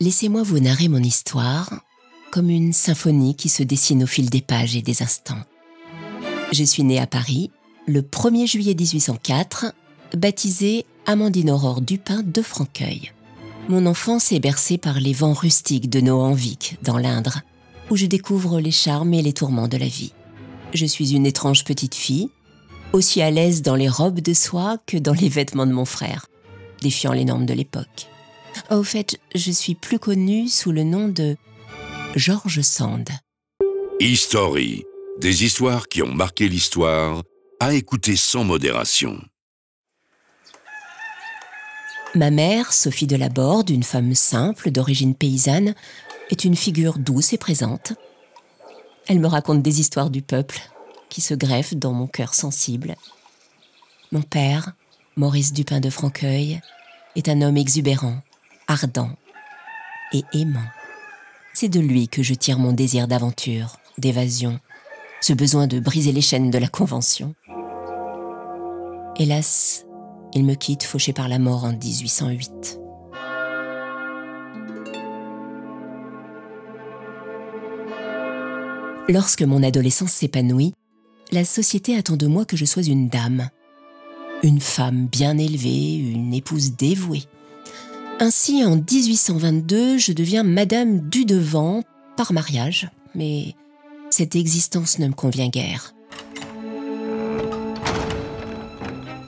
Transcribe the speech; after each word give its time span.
Laissez-moi 0.00 0.44
vous 0.44 0.60
narrer 0.60 0.86
mon 0.86 1.02
histoire 1.02 1.80
comme 2.30 2.50
une 2.50 2.72
symphonie 2.72 3.34
qui 3.34 3.48
se 3.48 3.64
dessine 3.64 4.04
au 4.04 4.06
fil 4.06 4.30
des 4.30 4.40
pages 4.40 4.76
et 4.76 4.82
des 4.82 5.02
instants. 5.02 5.42
Je 6.52 6.62
suis 6.62 6.84
née 6.84 7.00
à 7.00 7.08
Paris 7.08 7.50
le 7.88 8.02
1er 8.02 8.46
juillet 8.46 8.74
1804, 8.74 9.74
baptisée 10.14 10.86
Amandine 11.06 11.50
Aurore 11.50 11.80
Dupin 11.80 12.22
de 12.22 12.42
Franqueuil. 12.42 13.12
Mon 13.68 13.86
enfance 13.86 14.30
est 14.30 14.38
bercée 14.38 14.78
par 14.78 15.00
les 15.00 15.12
vents 15.12 15.32
rustiques 15.32 15.90
de 15.90 16.00
Nohanvic, 16.00 16.76
dans 16.82 16.98
l'Indre, 16.98 17.40
où 17.90 17.96
je 17.96 18.06
découvre 18.06 18.60
les 18.60 18.70
charmes 18.70 19.14
et 19.14 19.22
les 19.22 19.32
tourments 19.32 19.68
de 19.68 19.78
la 19.78 19.88
vie. 19.88 20.12
Je 20.74 20.86
suis 20.86 21.14
une 21.14 21.26
étrange 21.26 21.64
petite 21.64 21.96
fille, 21.96 22.28
aussi 22.92 23.20
à 23.20 23.32
l'aise 23.32 23.62
dans 23.62 23.74
les 23.74 23.88
robes 23.88 24.20
de 24.20 24.34
soie 24.34 24.78
que 24.86 24.96
dans 24.96 25.12
les 25.12 25.28
vêtements 25.28 25.66
de 25.66 25.72
mon 25.72 25.86
frère, 25.86 26.26
défiant 26.82 27.12
les 27.12 27.24
normes 27.24 27.46
de 27.46 27.54
l'époque. 27.54 28.08
Au 28.70 28.82
fait, 28.82 29.18
je 29.34 29.50
suis 29.50 29.74
plus 29.74 29.98
connue 29.98 30.46
sous 30.46 30.72
le 30.72 30.82
nom 30.82 31.08
de 31.08 31.36
Georges 32.16 32.60
Sand. 32.60 33.08
History, 33.98 34.84
des 35.18 35.44
histoires 35.44 35.88
qui 35.88 36.02
ont 36.02 36.12
marqué 36.12 36.50
l'histoire, 36.50 37.22
à 37.60 37.72
écouter 37.72 38.14
sans 38.14 38.44
modération. 38.44 39.18
Ma 42.14 42.30
mère, 42.30 42.74
Sophie 42.74 43.06
de 43.06 43.16
Laborde, 43.16 43.70
une 43.70 43.82
femme 43.82 44.14
simple 44.14 44.70
d'origine 44.70 45.14
paysanne, 45.14 45.74
est 46.28 46.44
une 46.44 46.56
figure 46.56 46.98
douce 46.98 47.32
et 47.32 47.38
présente. 47.38 47.94
Elle 49.06 49.20
me 49.20 49.28
raconte 49.28 49.62
des 49.62 49.80
histoires 49.80 50.10
du 50.10 50.20
peuple 50.20 50.60
qui 51.08 51.22
se 51.22 51.32
greffent 51.32 51.74
dans 51.74 51.94
mon 51.94 52.06
cœur 52.06 52.34
sensible. 52.34 52.96
Mon 54.12 54.20
père, 54.22 54.72
Maurice 55.16 55.54
Dupin 55.54 55.80
de 55.80 55.88
Franqueuil, 55.88 56.60
est 57.16 57.30
un 57.30 57.40
homme 57.40 57.56
exubérant, 57.56 58.20
ardent 58.68 59.10
et 60.12 60.22
aimant. 60.34 60.60
C'est 61.54 61.70
de 61.70 61.80
lui 61.80 62.08
que 62.08 62.22
je 62.22 62.34
tire 62.34 62.58
mon 62.58 62.72
désir 62.72 63.08
d'aventure, 63.08 63.78
d'évasion, 63.96 64.60
ce 65.20 65.32
besoin 65.32 65.66
de 65.66 65.80
briser 65.80 66.12
les 66.12 66.20
chaînes 66.20 66.50
de 66.50 66.58
la 66.58 66.68
Convention. 66.68 67.34
Hélas, 69.16 69.86
il 70.34 70.44
me 70.44 70.54
quitte 70.54 70.84
fauché 70.84 71.12
par 71.12 71.28
la 71.28 71.38
mort 71.38 71.64
en 71.64 71.72
1808. 71.72 72.78
Lorsque 79.08 79.42
mon 79.42 79.62
adolescence 79.62 80.12
s'épanouit, 80.12 80.74
la 81.32 81.44
société 81.44 81.96
attend 81.96 82.16
de 82.16 82.26
moi 82.26 82.44
que 82.44 82.56
je 82.58 82.66
sois 82.66 82.82
une 82.82 83.08
dame, 83.08 83.48
une 84.42 84.60
femme 84.60 85.06
bien 85.06 85.38
élevée, 85.38 85.96
une 85.96 86.34
épouse 86.34 86.76
dévouée. 86.76 87.24
Ainsi, 88.20 88.64
en 88.64 88.76
1822, 88.76 89.98
je 89.98 90.12
deviens 90.12 90.42
Madame 90.42 91.08
Dudevant 91.08 91.82
par 92.16 92.32
mariage, 92.32 92.90
mais 93.14 93.54
cette 94.10 94.34
existence 94.34 94.98
ne 94.98 95.08
me 95.08 95.12
convient 95.12 95.48
guère. 95.48 95.94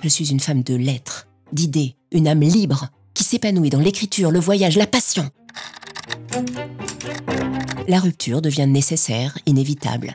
Je 0.02 0.08
suis 0.08 0.30
une 0.30 0.41
femme 0.41 0.62
de 0.62 0.74
lettres, 0.74 1.28
d'idées, 1.52 1.94
une 2.10 2.27
âme 2.27 2.41
libre, 2.41 2.88
qui 3.14 3.22
s'épanouit 3.22 3.70
dans 3.70 3.80
l'écriture, 3.80 4.30
le 4.30 4.41
voyage, 4.41 4.77
la 4.77 4.86
passion 4.86 5.30
la 7.91 7.98
rupture 7.98 8.41
devient 8.41 8.69
nécessaire, 8.69 9.36
inévitable. 9.47 10.14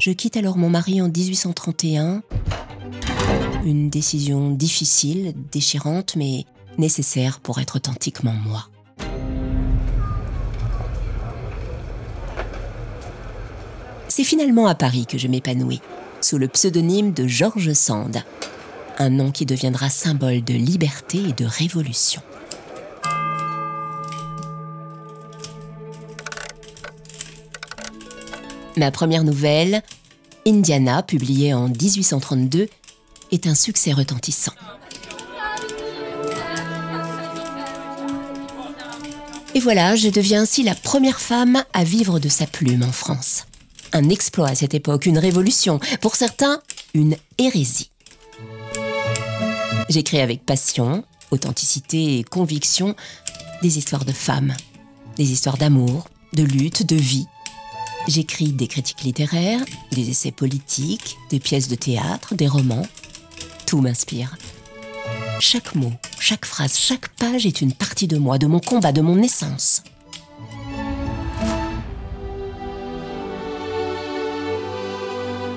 Je 0.00 0.10
quitte 0.12 0.38
alors 0.38 0.56
mon 0.56 0.70
mari 0.70 1.02
en 1.02 1.08
1831. 1.08 2.22
Une 3.66 3.90
décision 3.90 4.50
difficile, 4.50 5.34
déchirante, 5.52 6.16
mais 6.16 6.46
nécessaire 6.78 7.40
pour 7.40 7.60
être 7.60 7.76
authentiquement 7.76 8.34
moi. 8.44 8.68
C'est 14.08 14.24
finalement 14.24 14.66
à 14.66 14.74
Paris 14.74 15.06
que 15.06 15.18
je 15.18 15.28
m'épanouis, 15.28 15.82
sous 16.20 16.38
le 16.38 16.48
pseudonyme 16.48 17.12
de 17.12 17.26
Georges 17.26 17.74
Sand, 17.74 18.22
un 18.98 19.10
nom 19.10 19.30
qui 19.30 19.44
deviendra 19.44 19.90
symbole 19.90 20.42
de 20.42 20.54
liberté 20.54 21.18
et 21.18 21.32
de 21.32 21.44
révolution. 21.44 22.22
Ma 28.78 28.90
première 28.90 29.24
nouvelle, 29.24 29.82
Indiana, 30.46 31.02
publiée 31.02 31.54
en 31.54 31.68
1832, 31.68 32.68
est 33.32 33.46
un 33.46 33.54
succès 33.54 33.92
retentissant. 33.92 34.52
Et 39.56 39.58
voilà, 39.58 39.96
je 39.96 40.10
deviens 40.10 40.42
ainsi 40.42 40.62
la 40.62 40.74
première 40.74 41.18
femme 41.18 41.64
à 41.72 41.82
vivre 41.82 42.18
de 42.18 42.28
sa 42.28 42.46
plume 42.46 42.82
en 42.82 42.92
France. 42.92 43.46
Un 43.94 44.10
exploit 44.10 44.48
à 44.48 44.54
cette 44.54 44.74
époque, 44.74 45.06
une 45.06 45.16
révolution, 45.16 45.80
pour 46.02 46.14
certains, 46.14 46.60
une 46.92 47.16
hérésie. 47.38 47.90
J'écris 49.88 50.20
avec 50.20 50.44
passion, 50.44 51.04
authenticité 51.30 52.18
et 52.18 52.22
conviction 52.22 52.94
des 53.62 53.78
histoires 53.78 54.04
de 54.04 54.12
femmes, 54.12 54.54
des 55.16 55.32
histoires 55.32 55.56
d'amour, 55.56 56.06
de 56.34 56.42
lutte, 56.42 56.84
de 56.84 56.96
vie, 56.96 57.26
J'écris 58.08 58.52
des 58.52 58.68
critiques 58.68 59.04
littéraires, 59.04 59.64
des 59.90 60.10
essais 60.10 60.32
politiques, 60.32 61.16
des 61.30 61.40
pièces 61.40 61.68
de 61.68 61.76
théâtre, 61.76 62.34
des 62.34 62.46
romans. 62.46 62.86
Tout 63.66 63.80
m'inspire. 63.80 64.36
Chaque 65.40 65.74
mot, 65.74 65.92
chaque 66.28 66.44
phrase, 66.44 66.76
chaque 66.76 67.08
page 67.10 67.46
est 67.46 67.60
une 67.60 67.72
partie 67.72 68.08
de 68.08 68.18
moi, 68.18 68.36
de 68.36 68.48
mon 68.48 68.58
combat, 68.58 68.90
de 68.90 69.00
mon 69.00 69.22
essence. 69.22 69.84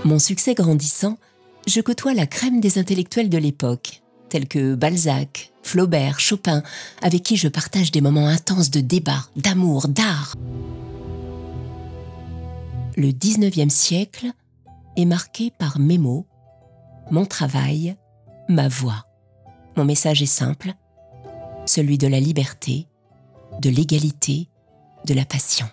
Mon 0.05 0.19
succès 0.19 0.53
grandissant, 0.53 1.17
je 1.65 1.81
côtoie 1.81 2.13
la 2.13 2.27
crème 2.27 2.61
des 2.61 2.77
intellectuels 2.77 3.29
de 3.29 3.39
l'époque, 3.39 4.03
tels 4.29 4.47
que 4.47 4.75
Balzac, 4.75 5.51
Flaubert, 5.63 6.19
Chopin, 6.19 6.61
avec 7.01 7.23
qui 7.23 7.35
je 7.35 7.47
partage 7.47 7.89
des 7.89 8.01
moments 8.01 8.27
intenses 8.27 8.69
de 8.69 8.79
débat, 8.79 9.25
d'amour, 9.35 9.87
d'art 9.87 10.35
le 12.95 13.11
19e 13.11 13.69
siècle 13.69 14.27
est 14.97 15.05
marqué 15.05 15.51
par 15.57 15.79
mes 15.79 15.97
mots, 15.97 16.27
mon 17.11 17.25
travail, 17.25 17.95
ma 18.49 18.67
voix. 18.67 19.08
Mon 19.75 19.85
message 19.85 20.21
est 20.21 20.25
simple, 20.25 20.73
celui 21.65 21.97
de 21.97 22.07
la 22.07 22.19
liberté, 22.19 22.87
de 23.61 23.69
l'égalité, 23.69 24.49
de 25.05 25.13
la 25.13 25.25
passion. 25.25 25.67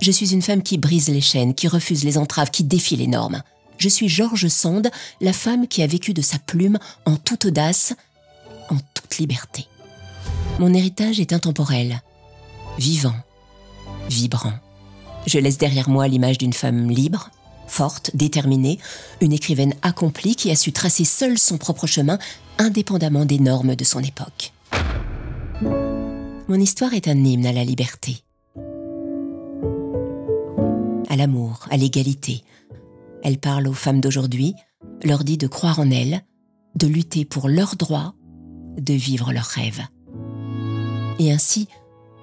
Je 0.00 0.10
suis 0.10 0.32
une 0.32 0.42
femme 0.42 0.62
qui 0.62 0.78
brise 0.78 1.08
les 1.08 1.20
chaînes, 1.20 1.54
qui 1.54 1.68
refuse 1.68 2.04
les 2.04 2.18
entraves, 2.18 2.50
qui 2.50 2.64
défie 2.64 2.96
les 2.96 3.06
normes. 3.06 3.42
Je 3.78 3.88
suis 3.88 4.08
Georges 4.08 4.48
Sand, 4.48 4.90
la 5.20 5.32
femme 5.32 5.68
qui 5.68 5.82
a 5.82 5.86
vécu 5.86 6.14
de 6.14 6.22
sa 6.22 6.38
plume 6.38 6.78
en 7.04 7.16
toute 7.16 7.46
audace, 7.46 7.94
en 8.70 8.76
toute 8.94 9.18
liberté. 9.18 9.66
Mon 10.58 10.74
héritage 10.74 11.20
est 11.20 11.32
intemporel, 11.32 12.02
vivant, 12.78 13.14
vibrant. 14.08 14.54
Je 15.26 15.38
laisse 15.38 15.58
derrière 15.58 15.88
moi 15.88 16.08
l'image 16.08 16.38
d'une 16.38 16.52
femme 16.52 16.90
libre, 16.90 17.30
forte, 17.70 18.10
déterminée, 18.14 18.78
une 19.20 19.32
écrivaine 19.32 19.74
accomplie 19.82 20.36
qui 20.36 20.50
a 20.50 20.56
su 20.56 20.72
tracer 20.72 21.04
seule 21.04 21.38
son 21.38 21.58
propre 21.58 21.86
chemin, 21.86 22.18
indépendamment 22.58 23.24
des 23.24 23.38
normes 23.38 23.76
de 23.76 23.84
son 23.84 24.00
époque. 24.00 24.52
Mon 26.48 26.58
histoire 26.60 26.94
est 26.94 27.08
un 27.08 27.24
hymne 27.24 27.46
à 27.46 27.52
la 27.52 27.64
liberté, 27.64 28.24
à 31.08 31.16
l'amour, 31.16 31.66
à 31.70 31.76
l'égalité. 31.76 32.42
Elle 33.22 33.38
parle 33.38 33.68
aux 33.68 33.74
femmes 33.74 34.00
d'aujourd'hui, 34.00 34.54
leur 35.04 35.24
dit 35.24 35.36
de 35.36 35.46
croire 35.46 35.78
en 35.78 35.90
elles, 35.90 36.22
de 36.74 36.86
lutter 36.86 37.24
pour 37.24 37.48
leurs 37.48 37.76
droits, 37.76 38.14
de 38.78 38.94
vivre 38.94 39.32
leurs 39.32 39.44
rêves. 39.44 39.82
Et 41.18 41.32
ainsi, 41.32 41.68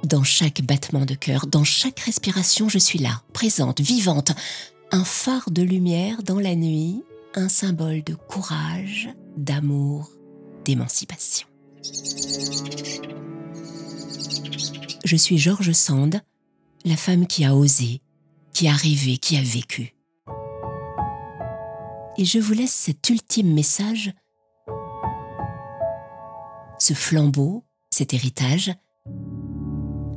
dans 0.05 0.23
chaque 0.23 0.61
battement 0.61 1.05
de 1.05 1.15
cœur, 1.15 1.47
dans 1.47 1.63
chaque 1.63 1.99
respiration, 1.99 2.69
je 2.69 2.77
suis 2.77 2.99
là, 2.99 3.21
présente, 3.33 3.81
vivante, 3.81 4.31
un 4.91 5.03
phare 5.03 5.51
de 5.51 5.61
lumière 5.61 6.23
dans 6.23 6.39
la 6.39 6.55
nuit, 6.55 7.03
un 7.33 7.49
symbole 7.49 8.03
de 8.03 8.13
courage, 8.13 9.09
d'amour, 9.37 10.09
d'émancipation. 10.63 11.47
Je 15.03 15.15
suis 15.15 15.37
Georges 15.37 15.73
Sand, 15.73 16.21
la 16.83 16.95
femme 16.95 17.27
qui 17.27 17.45
a 17.45 17.55
osé, 17.55 18.01
qui 18.53 18.67
a 18.67 18.73
rêvé, 18.73 19.17
qui 19.17 19.37
a 19.37 19.41
vécu. 19.41 19.95
Et 22.17 22.25
je 22.25 22.39
vous 22.39 22.53
laisse 22.53 22.73
cet 22.73 23.09
ultime 23.09 23.53
message, 23.53 24.13
ce 26.79 26.93
flambeau, 26.93 27.65
cet 27.89 28.13
héritage, 28.13 28.73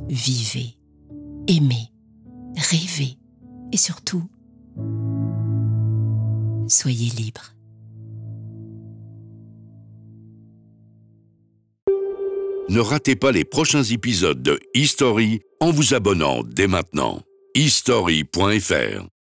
vivez, 0.07 0.77
aimez, 1.47 1.91
rêvez 2.55 3.17
et 3.71 3.77
surtout, 3.77 4.23
soyez 6.69 7.09
libre. 7.09 7.53
ne 12.69 12.79
ratez 12.79 13.15
pas 13.15 13.31
les 13.31 13.45
prochains 13.45 13.83
épisodes 13.83 14.41
de 14.41 14.59
History 14.73 15.41
en 15.59 15.71
vous 15.71 15.93
abonnant 15.93 16.43
dès 16.43 16.67
maintenant. 16.67 17.21
history.fr 17.55 19.18